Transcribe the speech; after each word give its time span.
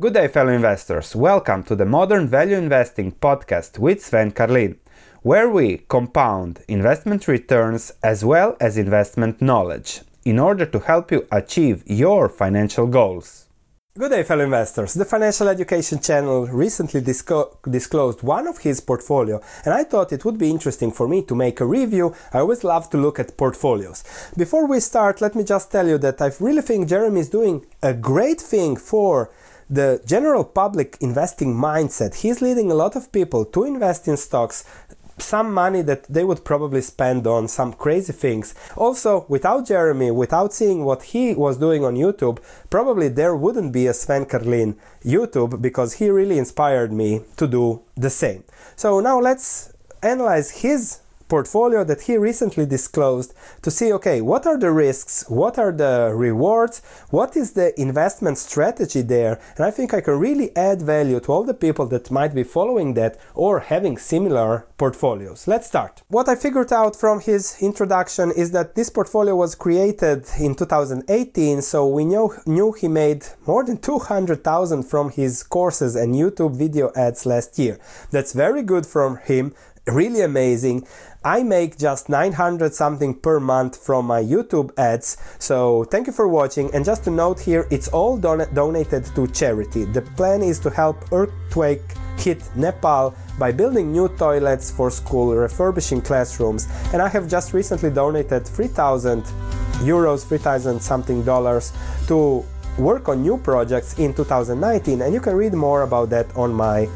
Good 0.00 0.14
day, 0.14 0.28
fellow 0.28 0.52
investors. 0.52 1.16
Welcome 1.16 1.64
to 1.64 1.74
the 1.74 1.84
Modern 1.84 2.28
Value 2.28 2.54
Investing 2.54 3.10
podcast 3.10 3.80
with 3.80 4.00
Sven 4.00 4.30
Carlin, 4.30 4.78
where 5.22 5.50
we 5.50 5.78
compound 5.88 6.60
investment 6.68 7.26
returns 7.26 7.90
as 8.00 8.24
well 8.24 8.56
as 8.60 8.78
investment 8.78 9.42
knowledge 9.42 10.02
in 10.24 10.38
order 10.38 10.64
to 10.66 10.78
help 10.78 11.10
you 11.10 11.26
achieve 11.32 11.82
your 11.84 12.28
financial 12.28 12.86
goals. 12.86 13.48
Good 13.98 14.12
day, 14.12 14.22
fellow 14.22 14.44
investors. 14.44 14.94
The 14.94 15.04
Financial 15.04 15.48
Education 15.48 15.98
Channel 15.98 16.46
recently 16.46 17.00
disco- 17.00 17.58
disclosed 17.68 18.22
one 18.22 18.46
of 18.46 18.58
his 18.58 18.80
portfolio, 18.80 19.40
and 19.64 19.74
I 19.74 19.82
thought 19.82 20.12
it 20.12 20.24
would 20.24 20.38
be 20.38 20.48
interesting 20.48 20.92
for 20.92 21.08
me 21.08 21.22
to 21.22 21.34
make 21.34 21.58
a 21.58 21.66
review. 21.66 22.14
I 22.32 22.38
always 22.38 22.62
love 22.62 22.88
to 22.90 22.98
look 22.98 23.18
at 23.18 23.36
portfolios. 23.36 24.04
Before 24.36 24.68
we 24.68 24.78
start, 24.78 25.20
let 25.20 25.34
me 25.34 25.42
just 25.42 25.72
tell 25.72 25.88
you 25.88 25.98
that 25.98 26.22
I 26.22 26.30
really 26.38 26.62
think 26.62 26.88
Jeremy 26.88 27.18
is 27.18 27.28
doing 27.28 27.66
a 27.82 27.92
great 27.92 28.40
thing 28.40 28.76
for 28.76 29.32
the 29.70 30.00
general 30.06 30.44
public 30.44 30.96
investing 31.00 31.54
mindset. 31.54 32.14
He's 32.16 32.40
leading 32.40 32.70
a 32.70 32.74
lot 32.74 32.96
of 32.96 33.12
people 33.12 33.44
to 33.46 33.64
invest 33.64 34.08
in 34.08 34.16
stocks 34.16 34.64
some 35.20 35.52
money 35.52 35.82
that 35.82 36.04
they 36.04 36.24
would 36.24 36.44
probably 36.44 36.80
spend 36.80 37.26
on 37.26 37.48
some 37.48 37.72
crazy 37.72 38.12
things. 38.12 38.54
Also, 38.76 39.26
without 39.28 39.66
Jeremy, 39.66 40.10
without 40.10 40.52
seeing 40.52 40.84
what 40.84 41.02
he 41.02 41.34
was 41.34 41.58
doing 41.58 41.84
on 41.84 41.96
YouTube, 41.96 42.38
probably 42.70 43.08
there 43.08 43.36
wouldn't 43.36 43.72
be 43.72 43.86
a 43.86 43.94
Sven 43.94 44.26
Carlin 44.26 44.76
YouTube 45.04 45.60
because 45.60 45.94
he 45.94 46.10
really 46.10 46.38
inspired 46.38 46.92
me 46.92 47.22
to 47.36 47.46
do 47.46 47.82
the 47.96 48.10
same. 48.10 48.44
So 48.76 49.00
now 49.00 49.18
let's 49.18 49.72
analyze 50.02 50.62
his 50.62 51.00
portfolio 51.28 51.84
that 51.84 52.02
he 52.02 52.16
recently 52.16 52.66
disclosed 52.66 53.34
to 53.62 53.70
see 53.70 53.92
okay 53.92 54.20
what 54.20 54.46
are 54.46 54.58
the 54.58 54.70
risks? 54.70 55.24
What 55.28 55.58
are 55.58 55.72
the 55.72 56.12
rewards? 56.14 56.80
What 57.10 57.36
is 57.36 57.52
the 57.52 57.78
investment 57.80 58.38
strategy 58.38 59.02
there? 59.02 59.40
And 59.56 59.64
i 59.64 59.70
think 59.70 59.94
i 59.94 60.00
can 60.00 60.18
really 60.18 60.54
add 60.56 60.82
value 60.82 61.20
to 61.20 61.32
all 61.32 61.44
the 61.44 61.54
people 61.54 61.86
that 61.86 62.10
might 62.10 62.34
be 62.34 62.42
following 62.42 62.94
that 62.94 63.18
or 63.34 63.60
having 63.60 63.98
similar 63.98 64.66
portfolios. 64.76 65.46
Let's 65.46 65.66
start. 65.66 66.02
What 66.08 66.28
i 66.28 66.34
figured 66.34 66.72
out 66.72 66.96
from 66.96 67.20
his 67.20 67.56
introduction 67.60 68.30
is 68.30 68.50
that 68.52 68.74
this 68.74 68.90
portfolio 68.90 69.34
was 69.36 69.54
created 69.54 70.24
in 70.40 70.54
2018 70.54 71.62
so 71.62 71.86
we 71.86 72.04
knew, 72.04 72.34
knew 72.46 72.72
he 72.72 72.88
made 72.88 73.24
more 73.46 73.64
than 73.64 73.78
200000 73.78 74.82
from 74.82 75.10
his 75.10 75.42
courses 75.42 75.94
and 75.96 76.14
youtube 76.14 76.54
video 76.56 76.90
ads 76.96 77.26
last 77.26 77.58
year. 77.58 77.78
That's 78.10 78.32
very 78.32 78.62
good 78.62 78.86
from 78.86 79.18
him 79.18 79.54
really 79.88 80.20
amazing. 80.20 80.86
I 81.24 81.42
make 81.42 81.78
just 81.78 82.08
900 82.08 82.74
something 82.74 83.14
per 83.14 83.40
month 83.40 83.76
from 83.76 84.06
my 84.06 84.22
YouTube 84.22 84.70
ads. 84.78 85.16
So 85.38 85.84
thank 85.84 86.06
you 86.06 86.12
for 86.12 86.28
watching. 86.28 86.72
And 86.74 86.84
just 86.84 87.04
to 87.04 87.10
note 87.10 87.40
here, 87.40 87.66
it's 87.70 87.88
all 87.88 88.16
don- 88.16 88.52
donated 88.54 89.04
to 89.16 89.26
charity. 89.28 89.84
The 89.84 90.02
plan 90.02 90.42
is 90.42 90.60
to 90.60 90.70
help 90.70 91.12
earthquake 91.12 91.82
hit 92.16 92.42
Nepal 92.56 93.14
by 93.38 93.52
building 93.52 93.92
new 93.92 94.08
toilets 94.16 94.70
for 94.70 94.90
school, 94.90 95.34
refurbishing 95.34 96.02
classrooms. 96.02 96.68
And 96.92 97.02
I 97.02 97.08
have 97.08 97.28
just 97.28 97.52
recently 97.52 97.90
donated 97.90 98.46
3000 98.46 99.24
euros, 99.84 100.26
3000 100.26 100.80
something 100.80 101.22
dollars 101.24 101.72
to 102.06 102.44
work 102.78 103.08
on 103.08 103.22
new 103.22 103.38
projects 103.38 103.98
in 103.98 104.14
2019. 104.14 105.02
And 105.02 105.12
you 105.12 105.20
can 105.20 105.34
read 105.34 105.52
more 105.52 105.82
about 105.82 106.10
that 106.10 106.34
on 106.36 106.52
my 106.52 106.88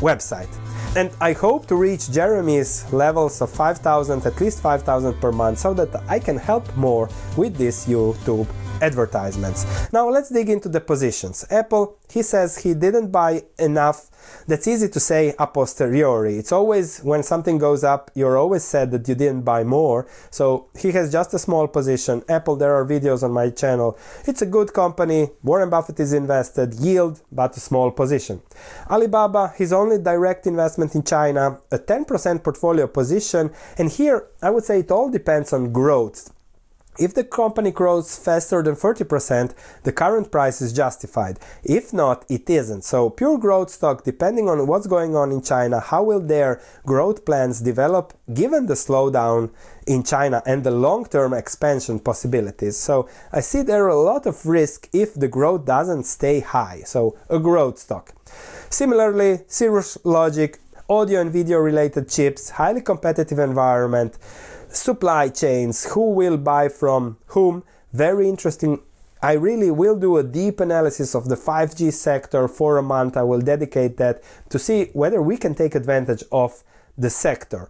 website. 0.00 0.63
And 0.96 1.10
I 1.20 1.32
hope 1.32 1.66
to 1.66 1.74
reach 1.74 2.12
Jeremy's 2.12 2.84
levels 2.92 3.40
of 3.40 3.50
5,000, 3.50 4.24
at 4.26 4.40
least 4.40 4.62
5,000 4.62 5.14
per 5.20 5.32
month, 5.32 5.58
so 5.58 5.74
that 5.74 5.90
I 6.08 6.20
can 6.20 6.36
help 6.36 6.64
more 6.76 7.08
with 7.36 7.56
this 7.56 7.86
YouTube 7.88 8.46
advertisements. 8.80 9.92
Now 9.92 10.08
let's 10.08 10.30
dig 10.30 10.48
into 10.48 10.68
the 10.68 10.80
positions. 10.80 11.44
Apple, 11.50 11.98
he 12.10 12.22
says 12.22 12.58
he 12.58 12.74
didn't 12.74 13.10
buy 13.10 13.42
enough. 13.58 14.10
That's 14.46 14.66
easy 14.66 14.88
to 14.88 15.00
say 15.00 15.34
a 15.38 15.46
posteriori. 15.46 16.36
It's 16.36 16.52
always 16.52 17.00
when 17.00 17.22
something 17.22 17.58
goes 17.58 17.84
up, 17.84 18.10
you're 18.14 18.38
always 18.38 18.64
said 18.64 18.90
that 18.92 19.06
you 19.08 19.14
didn't 19.14 19.42
buy 19.42 19.64
more. 19.64 20.06
So 20.30 20.68
he 20.78 20.92
has 20.92 21.12
just 21.12 21.34
a 21.34 21.38
small 21.38 21.68
position. 21.68 22.22
Apple, 22.28 22.56
there 22.56 22.74
are 22.74 22.86
videos 22.86 23.22
on 23.22 23.32
my 23.32 23.50
channel. 23.50 23.98
It's 24.26 24.42
a 24.42 24.46
good 24.46 24.72
company. 24.72 25.30
Warren 25.42 25.70
Buffett 25.70 26.00
is 26.00 26.12
invested, 26.12 26.74
yield, 26.74 27.20
but 27.30 27.56
a 27.56 27.60
small 27.60 27.90
position. 27.90 28.42
Alibaba, 28.90 29.52
his 29.56 29.72
only 29.72 29.98
direct 29.98 30.46
investment 30.46 30.83
in 30.92 31.04
China, 31.04 31.60
a 31.70 31.78
10% 31.78 32.42
portfolio 32.42 32.86
position. 32.86 33.50
And 33.78 33.90
here, 33.90 34.28
I 34.42 34.50
would 34.50 34.64
say 34.64 34.80
it 34.80 34.90
all 34.90 35.10
depends 35.10 35.52
on 35.52 35.72
growth. 35.72 36.32
If 36.96 37.12
the 37.12 37.24
company 37.24 37.72
grows 37.72 38.16
faster 38.16 38.62
than 38.62 38.76
30%, 38.76 39.52
the 39.82 39.92
current 39.92 40.30
price 40.30 40.62
is 40.62 40.72
justified. 40.72 41.40
If 41.64 41.92
not, 41.92 42.24
it 42.28 42.48
isn't. 42.48 42.84
So, 42.84 43.10
pure 43.10 43.36
growth 43.36 43.70
stock, 43.70 44.04
depending 44.04 44.48
on 44.48 44.68
what's 44.68 44.86
going 44.86 45.16
on 45.16 45.32
in 45.32 45.42
China, 45.42 45.80
how 45.80 46.04
will 46.04 46.20
their 46.20 46.62
growth 46.86 47.24
plans 47.24 47.60
develop 47.60 48.12
given 48.32 48.66
the 48.66 48.74
slowdown 48.74 49.50
in 49.88 50.04
China 50.04 50.40
and 50.46 50.62
the 50.62 50.70
long 50.70 51.04
term 51.04 51.34
expansion 51.34 51.98
possibilities. 51.98 52.76
So, 52.76 53.08
I 53.32 53.40
see 53.40 53.62
there 53.62 53.84
are 53.86 53.88
a 53.88 54.00
lot 54.00 54.24
of 54.24 54.46
risk 54.46 54.88
if 54.92 55.14
the 55.14 55.28
growth 55.28 55.64
doesn't 55.64 56.04
stay 56.04 56.40
high. 56.40 56.82
So, 56.84 57.18
a 57.28 57.40
growth 57.40 57.78
stock. 57.78 58.14
Similarly, 58.70 59.40
Cirrus 59.46 59.98
Logic, 60.04 60.58
audio 60.88 61.20
and 61.20 61.32
video 61.32 61.58
related 61.58 62.08
chips, 62.08 62.50
highly 62.50 62.80
competitive 62.80 63.38
environment 63.38 64.18
supply 64.68 65.28
chains, 65.28 65.92
who 65.92 66.10
will 66.10 66.36
buy 66.36 66.68
from 66.68 67.16
whom. 67.28 67.62
Very 67.92 68.28
interesting. 68.28 68.80
I 69.22 69.32
really 69.34 69.70
will 69.70 69.96
do 69.96 70.18
a 70.18 70.22
deep 70.22 70.60
analysis 70.60 71.14
of 71.14 71.28
the 71.28 71.36
5G 71.36 71.92
sector 71.92 72.48
for 72.48 72.76
a 72.76 72.82
month. 72.82 73.16
I 73.16 73.22
will 73.22 73.40
dedicate 73.40 73.96
that 73.96 74.22
to 74.50 74.58
see 74.58 74.90
whether 74.92 75.22
we 75.22 75.36
can 75.36 75.54
take 75.54 75.74
advantage 75.74 76.24
of 76.30 76.62
the 76.98 77.08
sector. 77.08 77.68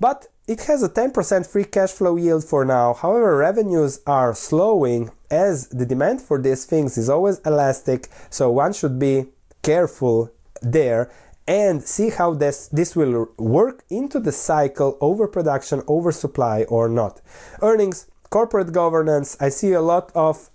But 0.00 0.26
it 0.48 0.62
has 0.62 0.82
a 0.82 0.88
10% 0.88 1.46
free 1.46 1.64
cash 1.64 1.90
flow 1.90 2.16
yield 2.16 2.44
for 2.44 2.64
now. 2.64 2.94
However, 2.94 3.36
revenues 3.36 4.00
are 4.06 4.34
slowing 4.34 5.10
as 5.30 5.68
the 5.68 5.86
demand 5.86 6.22
for 6.22 6.40
these 6.40 6.64
things 6.64 6.96
is 6.96 7.08
always 7.08 7.38
elastic, 7.40 8.08
so 8.30 8.50
one 8.50 8.72
should 8.72 8.98
be 8.98 9.26
careful 9.62 10.30
there 10.62 11.10
and 11.46 11.82
see 11.82 12.10
how 12.10 12.34
this, 12.34 12.68
this 12.68 12.96
will 12.96 13.28
work 13.38 13.84
into 13.88 14.18
the 14.18 14.32
cycle 14.32 14.98
overproduction, 15.00 15.82
oversupply 15.88 16.64
or 16.68 16.88
not. 16.88 17.20
Earnings, 17.62 18.06
corporate 18.30 18.72
governance, 18.72 19.36
I 19.40 19.50
see 19.50 19.72
a 19.72 19.80
lot 19.80 20.10
of 20.14 20.50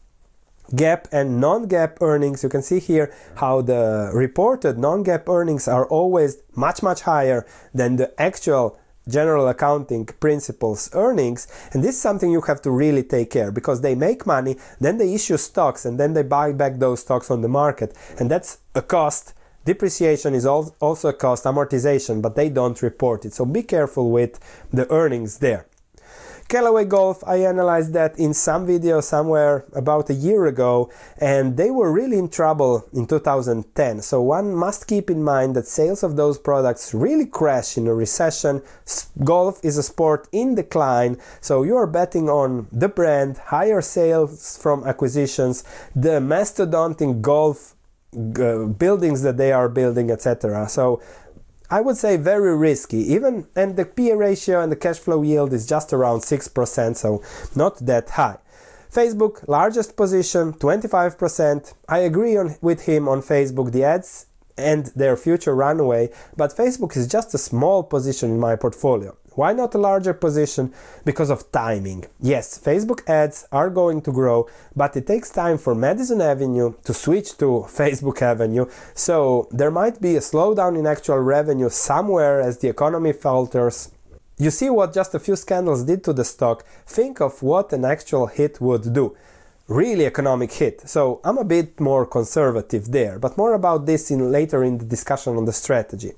GAAP 0.73 1.07
and 1.11 1.39
non-GAAP 1.39 2.01
earnings. 2.01 2.43
You 2.43 2.49
can 2.49 2.61
see 2.61 2.79
here 2.79 3.13
how 3.35 3.61
the 3.61 4.11
reported 4.13 4.77
non-GAAP 4.77 5.27
earnings 5.27 5.67
are 5.67 5.85
always 5.87 6.37
much 6.55 6.81
much 6.81 7.01
higher 7.01 7.45
than 7.73 7.97
the 7.97 8.13
actual 8.21 8.77
general 9.07 9.47
accounting 9.47 10.05
principles 10.05 10.87
earnings 10.93 11.47
and 11.73 11.83
this 11.83 11.95
is 11.95 12.01
something 12.01 12.31
you 12.31 12.39
have 12.41 12.61
to 12.61 12.69
really 12.69 13.01
take 13.01 13.31
care 13.31 13.51
because 13.51 13.81
they 13.81 13.95
make 13.95 14.27
money 14.27 14.55
then 14.79 14.99
they 14.99 15.11
issue 15.11 15.37
stocks 15.37 15.85
and 15.85 15.99
then 15.99 16.13
they 16.13 16.21
buy 16.21 16.53
back 16.53 16.77
those 16.77 16.99
stocks 16.99 17.31
on 17.31 17.41
the 17.41 17.47
market 17.47 17.97
and 18.19 18.29
that's 18.29 18.59
a 18.75 18.81
cost 18.81 19.33
Depreciation 19.65 20.33
is 20.33 20.45
also 20.45 21.09
a 21.09 21.13
cost, 21.13 21.43
amortization, 21.45 22.21
but 22.21 22.35
they 22.35 22.49
don't 22.49 22.81
report 22.81 23.25
it. 23.25 23.33
So 23.33 23.45
be 23.45 23.63
careful 23.63 24.09
with 24.09 24.39
the 24.71 24.89
earnings 24.91 25.37
there. 25.37 25.67
Callaway 26.51 26.83
Golf, 26.83 27.23
I 27.25 27.37
analyzed 27.37 27.93
that 27.93 28.19
in 28.19 28.33
some 28.33 28.65
video 28.65 28.99
somewhere 28.99 29.63
about 29.71 30.09
a 30.09 30.13
year 30.13 30.47
ago, 30.47 30.91
and 31.17 31.55
they 31.55 31.71
were 31.71 31.93
really 31.93 32.17
in 32.17 32.27
trouble 32.27 32.85
in 32.91 33.07
2010. 33.07 34.01
So 34.01 34.21
one 34.21 34.53
must 34.53 34.85
keep 34.85 35.09
in 35.09 35.23
mind 35.23 35.55
that 35.55 35.65
sales 35.65 36.03
of 36.03 36.17
those 36.17 36.37
products 36.37 36.93
really 36.93 37.25
crash 37.25 37.77
in 37.77 37.87
a 37.87 37.93
recession. 37.93 38.63
Golf 39.23 39.63
is 39.63 39.77
a 39.77 39.83
sport 39.83 40.27
in 40.33 40.55
decline, 40.55 41.17
so 41.39 41.63
you 41.63 41.77
are 41.77 41.87
betting 41.87 42.27
on 42.27 42.67
the 42.69 42.89
brand, 42.89 43.37
higher 43.37 43.79
sales 43.79 44.57
from 44.57 44.83
acquisitions, 44.85 45.63
the 45.95 46.19
mastodontic 46.19 47.21
golf 47.21 47.75
buildings 48.11 49.21
that 49.21 49.37
they 49.37 49.51
are 49.51 49.69
building, 49.69 50.11
etc. 50.11 50.67
So 50.69 51.01
I 51.69 51.81
would 51.81 51.97
say 51.97 52.17
very 52.17 52.55
risky. 52.55 52.97
Even 52.97 53.47
and 53.55 53.77
the 53.77 53.85
PE 53.85 54.11
ratio 54.13 54.61
and 54.61 54.71
the 54.71 54.75
cash 54.75 54.99
flow 54.99 55.21
yield 55.21 55.53
is 55.53 55.65
just 55.65 55.93
around 55.93 56.21
six 56.21 56.47
percent, 56.47 56.97
so 56.97 57.21
not 57.55 57.77
that 57.85 58.09
high. 58.11 58.37
Facebook 58.91 59.47
largest 59.47 59.95
position 59.95 60.51
25%. 60.51 61.73
I 61.87 61.99
agree 61.99 62.35
on, 62.35 62.57
with 62.61 62.81
him 62.87 63.07
on 63.07 63.21
Facebook. 63.21 63.71
The 63.71 63.85
ads 63.85 64.25
and 64.57 64.87
their 64.87 65.15
future 65.15 65.55
runway, 65.55 66.09
but 66.35 66.55
Facebook 66.55 66.97
is 66.97 67.07
just 67.07 67.33
a 67.33 67.37
small 67.37 67.83
position 67.83 68.31
in 68.31 68.39
my 68.39 68.57
portfolio. 68.57 69.15
Why 69.33 69.53
not 69.53 69.73
a 69.75 69.77
larger 69.77 70.13
position? 70.13 70.73
Because 71.05 71.29
of 71.29 71.51
timing. 71.51 72.05
Yes, 72.19 72.59
Facebook 72.59 73.07
ads 73.09 73.47
are 73.51 73.69
going 73.69 74.01
to 74.01 74.11
grow, 74.11 74.49
but 74.75 74.95
it 74.97 75.07
takes 75.07 75.29
time 75.29 75.57
for 75.57 75.73
Madison 75.73 76.21
Avenue 76.21 76.73
to 76.83 76.93
switch 76.93 77.37
to 77.37 77.45
Facebook 77.67 78.21
Avenue. 78.21 78.65
So 78.93 79.47
there 79.51 79.71
might 79.71 80.01
be 80.01 80.15
a 80.15 80.19
slowdown 80.19 80.77
in 80.77 80.85
actual 80.85 81.19
revenue 81.19 81.69
somewhere 81.69 82.41
as 82.41 82.57
the 82.57 82.69
economy 82.69 83.13
falters. 83.13 83.91
You 84.37 84.49
see 84.51 84.69
what 84.69 84.93
just 84.93 85.15
a 85.15 85.19
few 85.19 85.35
scandals 85.35 85.83
did 85.83 86.03
to 86.05 86.13
the 86.13 86.25
stock. 86.25 86.65
Think 86.85 87.21
of 87.21 87.41
what 87.41 87.71
an 87.73 87.85
actual 87.85 88.27
hit 88.27 88.59
would 88.59 88.93
do. 88.93 89.15
really 89.67 90.05
economic 90.05 90.51
hit. 90.51 90.87
So 90.89 91.21
I'm 91.23 91.37
a 91.37 91.45
bit 91.45 91.79
more 91.79 92.05
conservative 92.05 92.91
there, 92.91 93.17
but 93.19 93.37
more 93.37 93.53
about 93.53 93.85
this 93.85 94.11
in 94.11 94.31
later 94.31 94.63
in 94.63 94.77
the 94.77 94.85
discussion 94.85 95.37
on 95.37 95.45
the 95.45 95.53
strategy. 95.53 96.11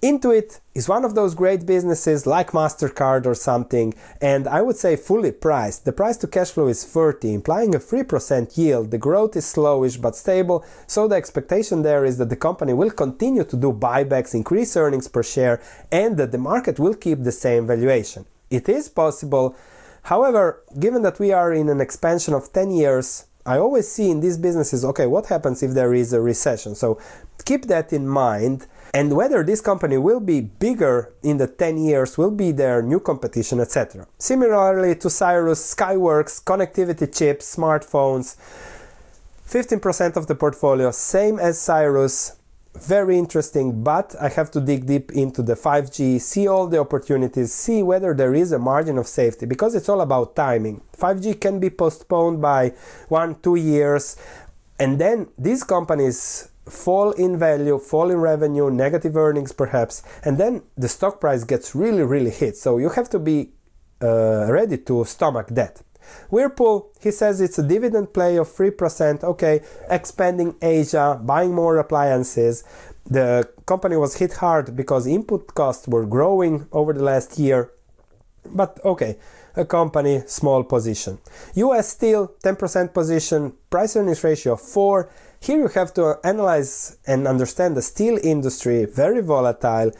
Intuit 0.00 0.60
is 0.76 0.88
one 0.88 1.04
of 1.04 1.16
those 1.16 1.34
great 1.34 1.66
businesses 1.66 2.24
like 2.24 2.52
MasterCard 2.52 3.26
or 3.26 3.34
something, 3.34 3.94
and 4.20 4.46
I 4.46 4.62
would 4.62 4.76
say 4.76 4.94
fully 4.94 5.32
priced. 5.32 5.84
The 5.84 5.92
price 5.92 6.16
to 6.18 6.28
cash 6.28 6.52
flow 6.52 6.68
is 6.68 6.84
30, 6.84 7.34
implying 7.34 7.74
a 7.74 7.80
3% 7.80 8.56
yield. 8.56 8.92
The 8.92 8.98
growth 8.98 9.34
is 9.34 9.44
slowish 9.44 10.00
but 10.00 10.14
stable, 10.14 10.64
so 10.86 11.08
the 11.08 11.16
expectation 11.16 11.82
there 11.82 12.04
is 12.04 12.16
that 12.18 12.28
the 12.30 12.36
company 12.36 12.74
will 12.74 12.92
continue 12.92 13.42
to 13.42 13.56
do 13.56 13.72
buybacks, 13.72 14.36
increase 14.36 14.76
earnings 14.76 15.08
per 15.08 15.24
share, 15.24 15.60
and 15.90 16.16
that 16.16 16.30
the 16.30 16.38
market 16.38 16.78
will 16.78 16.94
keep 16.94 17.24
the 17.24 17.32
same 17.32 17.66
valuation. 17.66 18.24
It 18.50 18.68
is 18.68 18.88
possible. 18.88 19.56
However, 20.04 20.62
given 20.78 21.02
that 21.02 21.18
we 21.18 21.32
are 21.32 21.52
in 21.52 21.68
an 21.68 21.80
expansion 21.80 22.34
of 22.34 22.52
10 22.52 22.70
years, 22.70 23.26
I 23.44 23.58
always 23.58 23.88
see 23.88 24.10
in 24.10 24.20
these 24.20 24.38
businesses 24.38 24.84
okay, 24.84 25.06
what 25.06 25.26
happens 25.26 25.60
if 25.60 25.72
there 25.72 25.92
is 25.92 26.12
a 26.12 26.20
recession? 26.20 26.76
So 26.76 27.00
keep 27.44 27.66
that 27.66 27.92
in 27.92 28.06
mind 28.06 28.68
and 28.94 29.14
whether 29.14 29.42
this 29.42 29.60
company 29.60 29.98
will 29.98 30.20
be 30.20 30.40
bigger 30.40 31.12
in 31.22 31.36
the 31.36 31.46
10 31.46 31.78
years, 31.78 32.16
will 32.16 32.30
be 32.30 32.52
their 32.52 32.82
new 32.82 33.00
competition, 33.00 33.60
etc. 33.60 34.06
Similarly 34.18 34.94
to 34.96 35.10
Cirrus, 35.10 35.74
Skyworks, 35.74 36.42
connectivity 36.42 37.06
chips, 37.16 37.56
smartphones, 37.56 38.36
15% 39.46 40.16
of 40.16 40.26
the 40.26 40.34
portfolio, 40.34 40.90
same 40.90 41.38
as 41.38 41.60
Cirrus, 41.60 42.36
very 42.74 43.18
interesting, 43.18 43.82
but 43.82 44.14
I 44.20 44.28
have 44.28 44.50
to 44.52 44.60
dig 44.60 44.86
deep 44.86 45.12
into 45.12 45.42
the 45.42 45.54
5G, 45.54 46.20
see 46.20 46.46
all 46.46 46.66
the 46.66 46.78
opportunities, 46.78 47.52
see 47.52 47.82
whether 47.82 48.14
there 48.14 48.34
is 48.34 48.52
a 48.52 48.58
margin 48.58 48.98
of 48.98 49.06
safety 49.06 49.46
because 49.46 49.74
it's 49.74 49.88
all 49.88 50.00
about 50.00 50.36
timing. 50.36 50.82
5G 50.96 51.40
can 51.40 51.58
be 51.58 51.70
postponed 51.70 52.40
by 52.40 52.74
one, 53.08 53.40
two 53.40 53.56
years, 53.56 54.16
and 54.78 55.00
then 55.00 55.28
these 55.36 55.64
companies 55.64 56.50
fall 56.68 57.12
in 57.12 57.38
value, 57.38 57.78
fall 57.78 58.10
in 58.10 58.18
revenue, 58.18 58.70
negative 58.70 59.16
earnings 59.16 59.52
perhaps, 59.52 60.02
and 60.24 60.38
then 60.38 60.62
the 60.76 60.88
stock 60.88 61.20
price 61.20 61.44
gets 61.44 61.74
really, 61.74 62.02
really 62.02 62.30
hit. 62.30 62.56
So 62.56 62.78
you 62.78 62.90
have 62.90 63.08
to 63.10 63.18
be 63.18 63.50
uh, 64.02 64.46
ready 64.50 64.78
to 64.78 65.04
stomach 65.04 65.48
that. 65.48 65.82
Whirlpool, 66.30 66.90
he 67.00 67.10
says 67.10 67.40
it's 67.40 67.58
a 67.58 67.62
dividend 67.62 68.12
play 68.12 68.36
of 68.36 68.48
3%. 68.48 69.24
Okay, 69.24 69.60
expanding 69.90 70.54
Asia, 70.62 71.20
buying 71.22 71.54
more 71.54 71.76
appliances. 71.76 72.64
The 73.04 73.48
company 73.66 73.96
was 73.96 74.16
hit 74.16 74.34
hard 74.34 74.76
because 74.76 75.06
input 75.06 75.54
costs 75.54 75.88
were 75.88 76.06
growing 76.06 76.66
over 76.72 76.92
the 76.92 77.02
last 77.02 77.38
year. 77.38 77.72
But 78.46 78.78
okay, 78.84 79.18
a 79.58 79.64
company, 79.64 80.22
small 80.26 80.62
position. 80.64 81.18
US 81.54 81.88
Steel, 81.90 82.32
10% 82.42 82.94
position, 82.94 83.52
price 83.68 83.96
earnings 83.96 84.24
ratio 84.24 84.56
4. 84.56 85.10
Here 85.40 85.58
you 85.58 85.68
have 85.68 85.92
to 85.94 86.18
analyze 86.24 86.96
and 87.06 87.26
understand 87.26 87.76
the 87.76 87.82
steel 87.82 88.18
industry, 88.22 88.86
very 88.86 89.20
volatile, 89.20 89.90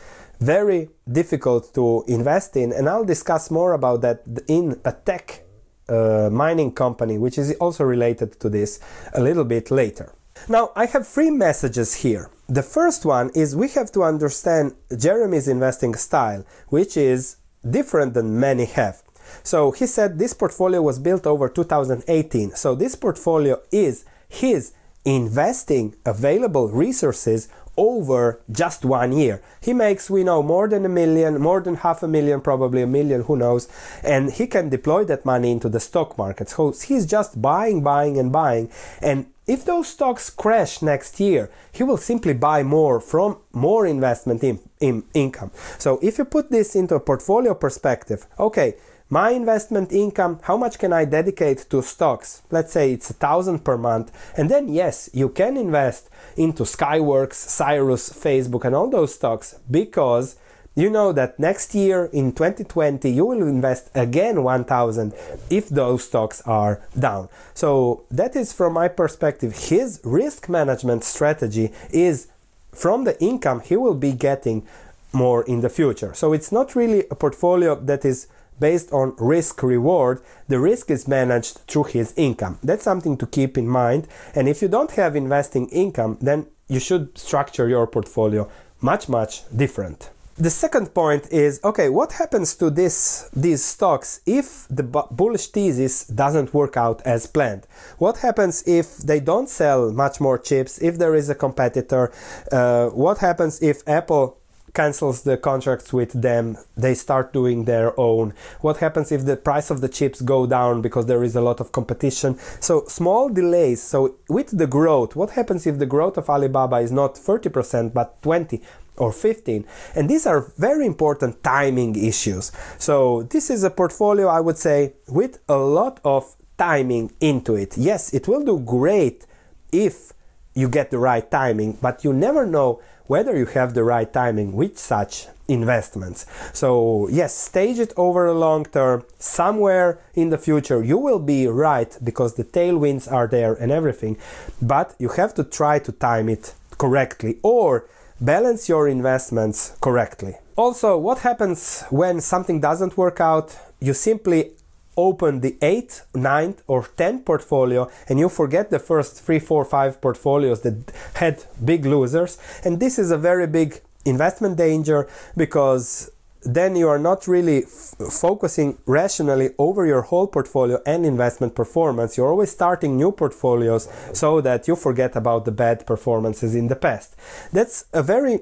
very 0.41 0.89
difficult 1.11 1.75
to 1.75 2.05
invest 2.07 2.57
in, 2.57 2.73
and 2.73 2.89
I'll 2.89 3.05
discuss 3.05 3.51
more 3.51 3.73
about 3.73 4.01
that 4.03 4.23
in 4.47 4.81
a 4.85 4.93
tech 4.93 5.45
uh, 5.89 6.29
mining 6.31 6.73
company, 6.73 7.19
which 7.19 7.39
is 7.39 7.55
also 7.55 7.85
related 7.85 8.39
to 8.41 8.49
this 8.49 8.81
a 9.15 9.21
little 9.21 9.45
bit 9.45 9.71
later. 9.71 10.13
Now, 10.49 10.71
I 10.77 10.87
have 10.87 11.07
three 11.07 11.31
messages 11.31 11.95
here. 11.95 12.31
The 12.49 12.63
first 12.63 13.05
one 13.05 13.31
is 13.35 13.57
we 13.57 13.69
have 13.71 13.91
to 13.93 14.05
understand 14.05 14.75
Jeremy's 14.97 15.49
investing 15.49 15.95
style, 15.95 16.45
which 16.69 16.97
is 16.97 17.37
different 17.69 18.15
than 18.15 18.39
many 18.39 18.65
have. 18.67 19.03
So 19.43 19.71
he 19.71 19.87
said 19.87 20.19
this 20.19 20.35
portfolio 20.35 20.83
was 20.83 20.99
built 20.99 21.27
over 21.27 21.49
2018. 21.49 22.55
So 22.55 22.75
this 22.75 22.95
portfolio 22.95 23.61
is 23.71 24.05
his 24.29 24.73
investing 25.05 25.95
available 26.05 26.69
resources 26.69 27.49
over 27.79 28.41
just 28.51 28.85
one 28.85 29.13
year. 29.13 29.41
He 29.63 29.73
makes, 29.73 30.11
we 30.11 30.25
know, 30.25 30.43
more 30.43 30.69
than 30.69 30.85
a 30.85 30.89
million, 30.89 31.41
more 31.41 31.61
than 31.61 31.77
half 31.77 32.03
a 32.03 32.09
million, 32.09 32.41
probably 32.41 32.83
a 32.83 32.87
million, 32.87 33.23
who 33.23 33.37
knows, 33.37 33.69
and 34.03 34.33
he 34.33 34.47
can 34.49 34.69
deploy 34.69 35.05
that 35.05 35.25
money 35.25 35.53
into 35.53 35.69
the 35.69 35.81
stock 35.81 36.19
market. 36.19 36.49
So 36.51 36.73
he's 36.73 37.07
just 37.07 37.41
buying, 37.41 37.83
buying, 37.83 38.19
and 38.19 38.33
buying. 38.33 38.69
And 39.01 39.27
if 39.47 39.65
those 39.65 39.89
stocks 39.89 40.29
crash 40.29 40.83
next 40.83 41.21
year, 41.21 41.51
he 41.73 41.85
will 41.85 41.97
simply 41.97 42.35
buy 42.35 42.63
more 42.65 43.01
from 43.01 43.39
more 43.53 43.87
investment 43.87 44.43
in, 44.43 44.59
in 44.81 45.05
income. 45.15 45.53
So 45.79 46.01
if 46.03 46.19
you 46.19 46.25
put 46.25 46.51
this 46.51 46.75
into 46.75 46.97
a 46.97 47.01
portfolio 47.01 47.55
perspective, 47.55 48.27
okay, 48.39 48.75
my 49.11 49.31
investment 49.31 49.91
income, 49.91 50.39
how 50.43 50.57
much 50.57 50.79
can 50.79 50.93
I 50.93 51.07
dedicate 51.07 51.67
to 51.71 51.83
stocks? 51.83 52.43
Let's 52.51 52.73
say 52.73 52.93
it's 52.93 53.11
a 53.11 53.15
thousand 53.15 53.65
per 53.65 53.79
month. 53.79 54.13
And 54.37 54.51
then, 54.51 54.69
yes, 54.69 55.09
you 55.15 55.31
can 55.31 55.57
invest 55.57 56.11
into 56.37 56.65
Skyworks, 56.65 57.35
Cirrus, 57.35 58.11
Facebook, 58.11 58.65
and 58.65 58.75
all 58.75 58.91
those 58.91 59.15
stocks 59.15 59.59
because 59.71 60.37
you 60.75 60.91
know 60.91 61.13
that 61.13 61.41
next 61.41 61.75
year 61.75 62.05
in 62.13 62.33
2020 62.33 63.11
you 63.11 63.25
will 63.25 63.43
invest 63.43 63.91
again 63.95 64.45
1000 64.45 65.13
if 65.51 65.69
those 65.71 66.05
stocks 66.05 66.43
are 66.43 66.81
down. 66.97 67.29
So, 67.55 68.05
that 68.11 68.37
is 68.37 68.53
from 68.53 68.75
my 68.75 68.89
perspective, 68.89 69.57
his 69.71 70.01
risk 70.05 70.49
management 70.49 71.03
strategy 71.03 71.73
is 71.91 72.29
from 72.73 73.05
the 73.05 73.21
income 73.21 73.61
he 73.61 73.75
will 73.75 73.95
be 73.95 74.13
getting 74.13 74.69
more 75.13 75.43
in 75.45 75.63
the 75.63 75.71
future. 75.71 76.13
So, 76.15 76.35
it's 76.35 76.53
not 76.53 76.77
really 76.77 77.05
a 77.11 77.15
portfolio 77.15 77.75
that 77.75 78.05
is 78.05 78.29
based 78.61 78.93
on 78.93 79.15
risk 79.19 79.63
reward, 79.63 80.21
the 80.49 80.61
risk 80.61 80.91
is 80.91 81.09
managed 81.09 81.59
through 81.67 81.85
his 81.85 82.13
income. 82.17 82.59
That's 82.63 82.85
something 82.85 83.17
to 83.19 83.27
keep 83.27 83.57
in 83.59 83.69
mind. 83.69 84.09
And 84.35 84.49
if 84.49 84.63
you 84.63 84.69
don't 84.69 84.91
have 84.93 85.17
investing 85.17 85.69
income, 85.69 86.19
then 86.21 86.47
you 86.69 86.81
should 86.81 87.17
structure 87.17 87.69
your 87.69 87.87
portfolio 87.87 88.49
much, 88.81 89.09
much 89.09 89.43
different. 89.55 90.11
The 90.41 90.51
second 90.51 90.95
point 90.95 91.33
is 91.33 91.59
okay, 91.65 91.89
what 91.89 92.13
happens 92.13 92.55
to 92.57 92.71
this, 92.71 93.29
these 93.35 93.65
stocks 93.65 94.21
if 94.25 94.69
the 94.71 94.85
bullish 94.85 95.49
thesis 95.49 96.07
doesn't 96.07 96.55
work 96.55 96.77
out 96.77 97.03
as 97.05 97.27
planned? 97.27 97.67
What 97.99 98.19
happens 98.19 98.63
if 98.65 98.99
they 98.99 99.19
don't 99.19 99.49
sell 99.49 99.91
much 99.91 100.21
more 100.21 100.39
chips, 100.39 100.81
if 100.81 100.97
there 100.97 101.17
is 101.17 101.29
a 101.29 101.35
competitor? 101.35 102.13
Uh, 102.53 102.91
what 102.91 103.19
happens 103.19 103.61
if 103.61 103.83
Apple 103.89 104.38
cancels 104.75 105.23
the 105.23 105.37
contracts 105.37 105.93
with 105.93 106.13
them 106.21 106.57
they 106.77 106.95
start 106.95 107.33
doing 107.33 107.65
their 107.65 107.99
own. 107.99 108.35
What 108.61 108.79
happens 108.79 109.13
if 109.13 109.25
the 109.25 109.37
price 109.37 109.71
of 109.71 109.81
the 109.81 109.89
chips 109.89 110.21
go 110.21 110.47
down 110.47 110.83
because 110.83 111.07
there 111.07 111.25
is 111.25 111.37
a 111.37 111.41
lot 111.41 111.61
of 111.61 111.73
competition? 111.73 112.39
So 112.61 112.85
small 112.87 113.29
delays. 113.29 113.83
So 113.83 114.17
with 114.29 114.57
the 114.57 114.67
growth 114.67 115.17
what 115.17 115.31
happens 115.31 115.67
if 115.67 115.79
the 115.79 115.87
growth 115.87 116.17
of 116.17 116.29
alibaba 116.29 116.77
is 116.77 116.93
not 116.93 117.15
30% 117.15 117.93
but 117.93 118.21
20 118.23 118.63
or 118.97 119.13
15 119.13 119.65
and 119.95 120.11
these 120.11 120.27
are 120.27 120.53
very 120.57 120.87
important 120.87 121.43
timing 121.43 121.97
issues. 121.97 122.53
So 122.79 123.23
this 123.25 123.51
is 123.51 123.65
a 123.65 123.71
portfolio 123.71 124.29
i 124.29 124.41
would 124.41 124.59
say 124.59 124.95
with 125.09 125.39
a 125.49 125.57
lot 125.57 126.01
of 126.05 126.37
timing 126.57 127.13
into 127.21 127.55
it. 127.55 127.77
Yes 127.77 128.13
it 128.13 128.29
will 128.29 128.45
do 128.45 128.59
great 128.59 129.27
if 129.73 130.13
you 130.61 130.69
get 130.69 130.91
the 130.91 130.99
right 131.11 131.27
timing 131.31 131.71
but 131.81 132.05
you 132.05 132.13
never 132.13 132.43
know 132.55 132.81
whether 133.09 133.35
you 133.37 133.47
have 133.47 133.75
the 133.75 133.83
right 133.83 134.13
timing 134.13 134.53
with 134.53 134.79
such 134.79 135.27
investments. 135.49 136.27
So, 136.53 137.09
yes, 137.09 137.35
stage 137.35 137.79
it 137.79 137.93
over 137.97 138.27
a 138.27 138.35
long 138.35 138.67
term. 138.67 139.05
Somewhere 139.19 139.99
in 140.15 140.29
the 140.29 140.39
future, 140.39 140.85
you 140.85 140.99
will 140.99 141.19
be 141.19 141.47
right 141.47 141.97
because 142.05 142.35
the 142.35 142.45
tailwinds 142.45 143.11
are 143.11 143.27
there 143.27 143.55
and 143.55 143.73
everything, 143.73 144.19
but 144.61 144.95
you 144.99 145.09
have 145.21 145.33
to 145.35 145.45
try 145.45 145.79
to 145.81 145.91
time 145.91 146.29
it 146.29 146.55
correctly 146.77 147.39
or 147.43 147.87
balance 148.21 148.69
your 148.69 148.87
investments 148.87 149.77
correctly. 149.81 150.35
Also, 150.57 150.99
what 150.99 151.19
happens 151.21 151.85
when 151.89 152.21
something 152.21 152.61
doesn't 152.61 152.97
work 152.97 153.21
out? 153.21 153.57
You 153.81 153.95
simply 153.95 154.51
open 154.99 155.41
the 155.41 155.53
8th, 155.63 156.03
9th, 156.13 156.59
or 156.67 156.83
10th 156.83 157.25
portfolio 157.25 157.89
and 158.09 158.19
you 158.19 158.29
forget 158.29 158.71
the 158.71 158.81
first 158.81 159.23
3, 159.23 159.39
4, 159.39 159.65
5 159.65 160.01
portfolios 160.01 160.61
that 160.63 160.93
had 161.15 161.45
big 161.65 161.87
losers. 161.87 162.37
And 162.65 162.81
this 162.81 162.99
is 162.99 163.11
a 163.11 163.17
very 163.17 163.47
big 163.47 163.81
investment 164.05 164.59
danger 164.59 165.09
because 165.37 166.11
then 166.43 166.77
you 166.77 166.89
are 166.89 166.99
not 166.99 167.27
really 167.27 167.65
f- 167.65 167.95
focusing 168.11 168.79
rationally 168.87 169.51
over 169.59 169.87
your 169.87 170.03
whole 170.03 170.27
portfolio 170.27 170.81
and 170.85 171.07
investment 171.07 171.55
performance. 171.55 172.17
You're 172.17 172.31
always 172.31 172.51
starting 172.51 172.97
new 172.97 173.13
portfolios 173.13 173.89
so 174.13 174.41
that 174.41 174.69
you 174.69 174.77
forget 174.77 175.17
about 175.17 175.45
the 175.45 175.53
bad 175.53 175.87
performances 175.87 176.55
in 176.55 176.69
the 176.69 176.77
past. 176.77 177.17
That's 177.53 177.85
a 177.93 178.03
very 178.03 178.41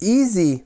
easy 0.00 0.64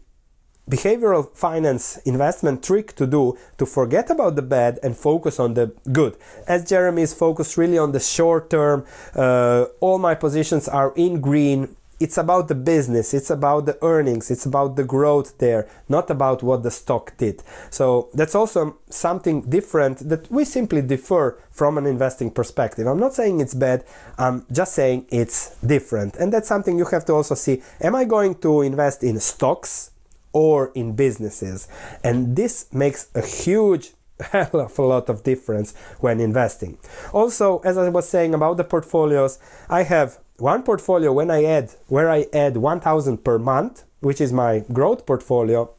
behavioral 0.71 1.31
finance 1.35 1.99
investment 2.05 2.63
trick 2.63 2.95
to 2.97 3.07
do 3.07 3.37
to 3.59 3.67
forget 3.67 4.11
about 4.11 4.37
the 4.37 4.43
bad 4.43 4.79
and 4.83 4.97
focus 4.97 5.39
on 5.39 5.55
the 5.55 5.73
good. 5.93 6.17
As 6.47 6.65
Jeremy 6.65 7.03
is 7.03 7.15
focused 7.15 7.57
really 7.57 7.79
on 7.79 7.93
the 7.93 8.01
short 8.01 8.51
term, 8.51 8.85
uh, 9.15 9.67
all 9.81 9.99
my 9.99 10.15
positions 10.15 10.69
are 10.69 10.93
in 10.97 11.21
green. 11.21 11.77
it's 11.99 12.19
about 12.19 12.49
the 12.49 12.55
business, 12.55 13.15
it's 13.15 13.31
about 13.31 13.65
the 13.65 13.79
earnings, 13.83 14.31
it's 14.31 14.45
about 14.45 14.77
the 14.77 14.85
growth 14.85 15.39
there, 15.39 15.67
not 15.89 16.11
about 16.11 16.43
what 16.43 16.63
the 16.63 16.71
stock 16.71 17.17
did. 17.17 17.43
So 17.71 18.09
that's 18.13 18.35
also 18.35 18.77
something 18.91 19.43
different 19.43 20.09
that 20.09 20.31
we 20.31 20.45
simply 20.45 20.83
differ 20.83 21.39
from 21.51 21.79
an 21.79 21.87
investing 21.87 22.31
perspective. 22.31 22.87
I'm 22.87 23.01
not 23.01 23.15
saying 23.15 23.41
it's 23.41 23.55
bad, 23.55 23.85
I'm 24.19 24.45
just 24.53 24.75
saying 24.75 25.07
it's 25.09 25.57
different. 25.65 26.17
And 26.17 26.33
that's 26.33 26.49
something 26.49 26.79
you 26.79 26.85
have 26.87 27.07
to 27.07 27.15
also 27.15 27.35
see. 27.35 27.63
Am 27.81 27.95
I 27.95 28.05
going 28.05 28.35
to 28.37 28.61
invest 28.61 29.03
in 29.03 29.19
stocks 29.19 29.93
or 30.33 30.73
in 30.75 30.95
businesses? 30.95 31.69
And 32.03 32.37
this 32.37 32.73
makes 32.73 33.09
a 33.15 33.25
huge 33.25 33.93
hell 34.21 34.61
of 34.61 34.79
a 34.79 34.83
lot 34.83 35.09
of 35.09 35.23
difference 35.23 35.75
when 36.01 36.21
investing. 36.21 36.79
Also, 37.13 37.59
as 37.61 37.77
I 37.77 37.89
was 37.89 38.09
saying 38.09 38.35
about 38.35 38.57
the 38.57 38.65
portfolios, 38.65 39.39
I 39.69 39.83
have 39.83 40.19
one 40.39 40.63
portfolio 40.63 41.13
when 41.13 41.31
I 41.31 41.45
add 41.45 41.73
where 41.89 42.11
I 42.11 42.27
add 42.33 42.57
1000 42.57 43.25
per 43.25 43.39
month, 43.39 43.85
which 44.01 44.21
is 44.21 44.33
my 44.33 44.65
growth 44.73 45.07
portfolio, 45.07 45.71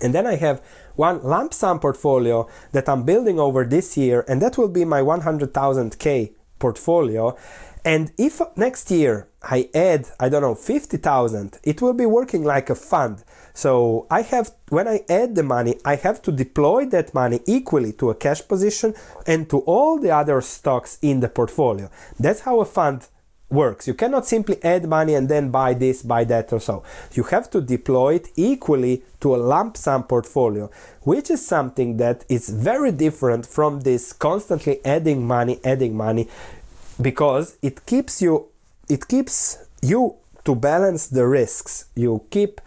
and 0.00 0.14
then 0.14 0.26
I 0.26 0.36
have 0.36 0.62
one 0.96 1.22
lump 1.22 1.54
sum 1.54 1.80
portfolio 1.80 2.48
that 2.72 2.88
I'm 2.88 3.04
building 3.04 3.38
over 3.38 3.64
this 3.64 3.96
year, 3.96 4.24
and 4.28 4.40
that 4.42 4.58
will 4.58 4.68
be 4.68 4.84
my 4.84 5.00
100,000k 5.00 6.32
portfolio. 6.58 7.36
And 7.84 8.12
if 8.16 8.40
next 8.56 8.90
year 8.90 9.28
I 9.42 9.68
add, 9.74 10.08
I 10.18 10.30
don't 10.30 10.40
know, 10.40 10.54
50,000, 10.54 11.58
it 11.62 11.82
will 11.82 11.92
be 11.92 12.06
working 12.06 12.42
like 12.42 12.70
a 12.70 12.74
fund. 12.74 13.24
So 13.52 14.06
I 14.10 14.22
have, 14.22 14.52
when 14.70 14.88
I 14.88 15.04
add 15.08 15.34
the 15.34 15.42
money, 15.42 15.78
I 15.84 15.96
have 15.96 16.22
to 16.22 16.32
deploy 16.32 16.86
that 16.86 17.12
money 17.12 17.40
equally 17.46 17.92
to 17.94 18.10
a 18.10 18.14
cash 18.14 18.46
position 18.48 18.94
and 19.26 19.48
to 19.50 19.58
all 19.60 19.98
the 19.98 20.10
other 20.10 20.40
stocks 20.40 20.98
in 21.02 21.20
the 21.20 21.28
portfolio. 21.28 21.90
That's 22.18 22.40
how 22.40 22.60
a 22.60 22.64
fund 22.64 23.06
works. 23.50 23.86
You 23.86 23.94
cannot 23.94 24.26
simply 24.26 24.62
add 24.64 24.88
money 24.88 25.14
and 25.14 25.28
then 25.28 25.50
buy 25.50 25.74
this, 25.74 26.02
buy 26.02 26.24
that, 26.24 26.52
or 26.52 26.60
so. 26.60 26.82
You 27.12 27.24
have 27.24 27.50
to 27.50 27.60
deploy 27.60 28.14
it 28.14 28.28
equally 28.36 29.02
to 29.20 29.34
a 29.34 29.36
lump 29.36 29.76
sum 29.76 30.04
portfolio, 30.04 30.70
which 31.02 31.30
is 31.30 31.46
something 31.46 31.98
that 31.98 32.24
is 32.28 32.48
very 32.48 32.92
different 32.92 33.46
from 33.46 33.80
this 33.80 34.12
constantly 34.12 34.84
adding 34.84 35.26
money, 35.26 35.60
adding 35.64 35.96
money, 35.96 36.28
because 37.00 37.56
it 37.62 37.86
keeps 37.86 38.22
you, 38.22 38.46
it 38.88 39.08
keeps 39.08 39.58
you 39.82 40.16
to 40.44 40.54
balance 40.54 41.06
the 41.06 41.26
risks. 41.26 41.86
You 41.94 42.22
keep 42.30 42.60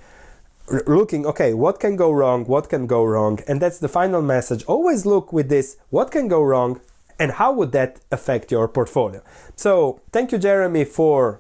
looking 0.86 1.26
okay 1.26 1.54
what 1.54 1.80
can 1.80 1.96
go 1.96 2.12
wrong 2.12 2.44
what 2.46 2.70
can 2.70 2.88
go 2.88 3.04
wrong 3.04 3.40
and 3.48 3.62
that's 3.62 3.80
the 3.80 3.88
final 3.88 4.22
message. 4.22 4.64
Always 4.66 5.06
look 5.06 5.32
with 5.32 5.50
this 5.50 5.78
what 5.90 6.12
can 6.12 6.28
go 6.28 6.42
wrong 6.42 6.82
and 7.20 7.32
how 7.34 7.52
would 7.54 7.72
that 7.72 8.00
affect 8.12 8.52
your 8.52 8.68
portfolio? 8.68 9.22
So 9.56 10.02
thank 10.12 10.32
you 10.32 10.38
jeremy 10.38 10.84
for 10.84 11.40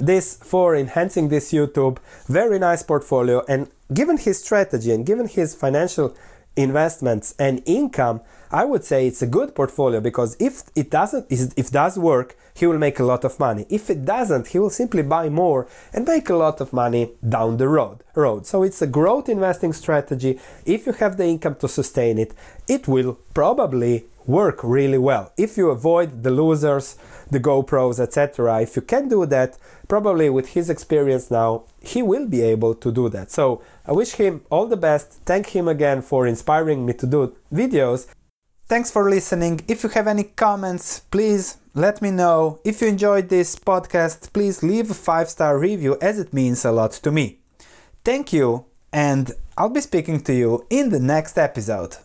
this 0.00 0.38
for 0.42 0.74
enhancing 0.74 1.28
this 1.28 1.52
youtube. 1.52 1.98
Very 2.26 2.58
nice 2.58 2.82
portfolio 2.82 3.44
and 3.48 3.68
given 3.92 4.16
his 4.16 4.42
strategy 4.42 4.92
and 4.92 5.04
given 5.04 5.28
his 5.28 5.54
financial 5.54 6.16
investments 6.58 7.34
and 7.38 7.62
income 7.64 8.20
i 8.50 8.64
would 8.64 8.84
say 8.84 9.06
it's 9.06 9.22
a 9.22 9.26
good 9.26 9.54
portfolio 9.54 10.00
because 10.00 10.36
if 10.40 10.62
it 10.74 10.90
doesn't 10.90 11.24
if 11.30 11.56
it 11.56 11.70
does 11.72 11.98
work 11.98 12.36
he 12.58 12.66
will 12.66 12.78
make 12.78 12.98
a 12.98 13.04
lot 13.04 13.24
of 13.24 13.38
money. 13.38 13.66
If 13.70 13.88
it 13.88 14.04
doesn't 14.04 14.48
he 14.48 14.58
will 14.58 14.70
simply 14.70 15.02
buy 15.02 15.28
more 15.28 15.68
and 15.92 16.06
make 16.06 16.28
a 16.28 16.36
lot 16.36 16.60
of 16.60 16.72
money 16.72 17.12
down 17.26 17.56
the 17.56 17.68
road 17.68 18.02
road. 18.14 18.46
So 18.46 18.64
it's 18.64 18.82
a 18.82 18.86
growth 18.86 19.28
investing 19.28 19.72
strategy. 19.72 20.40
If 20.64 20.86
you 20.86 20.92
have 20.94 21.16
the 21.16 21.26
income 21.26 21.56
to 21.56 21.68
sustain 21.68 22.18
it 22.18 22.34
it 22.66 22.88
will 22.88 23.18
probably 23.32 24.04
work 24.28 24.60
really 24.62 24.98
well. 24.98 25.32
If 25.36 25.56
you 25.56 25.70
avoid 25.70 26.22
the 26.22 26.30
losers, 26.30 26.96
the 27.30 27.40
GoPros, 27.40 27.98
etc., 27.98 28.60
if 28.60 28.76
you 28.76 28.82
can 28.82 29.08
do 29.08 29.26
that, 29.26 29.58
probably 29.88 30.30
with 30.30 30.50
his 30.50 30.70
experience 30.70 31.30
now, 31.30 31.64
he 31.80 32.02
will 32.02 32.26
be 32.26 32.42
able 32.42 32.74
to 32.74 32.92
do 32.92 33.08
that. 33.08 33.30
So 33.32 33.62
I 33.86 33.92
wish 33.92 34.12
him 34.12 34.42
all 34.50 34.66
the 34.66 34.76
best. 34.76 35.12
Thank 35.24 35.48
him 35.48 35.66
again 35.66 36.02
for 36.02 36.26
inspiring 36.26 36.84
me 36.86 36.92
to 36.92 37.06
do 37.06 37.34
videos. 37.52 38.06
Thanks 38.66 38.90
for 38.90 39.08
listening. 39.08 39.62
If 39.66 39.82
you 39.82 39.88
have 39.88 40.06
any 40.06 40.24
comments, 40.24 41.00
please 41.00 41.56
let 41.74 42.02
me 42.02 42.10
know. 42.10 42.60
If 42.64 42.82
you 42.82 42.88
enjoyed 42.88 43.30
this 43.30 43.56
podcast, 43.56 44.30
please 44.34 44.62
leave 44.62 44.90
a 44.90 44.94
five 44.94 45.30
star 45.30 45.58
review 45.58 45.96
as 46.02 46.18
it 46.18 46.34
means 46.34 46.66
a 46.66 46.72
lot 46.72 46.92
to 46.92 47.10
me. 47.10 47.38
Thank 48.04 48.32
you, 48.32 48.66
and 48.92 49.32
I'll 49.56 49.70
be 49.70 49.80
speaking 49.80 50.20
to 50.20 50.34
you 50.34 50.66
in 50.68 50.90
the 50.90 51.00
next 51.00 51.38
episode. 51.38 51.96